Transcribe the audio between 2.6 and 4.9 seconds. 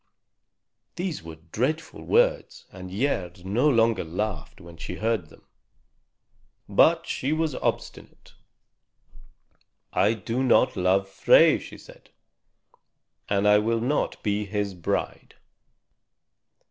and Gerd no longer laughed when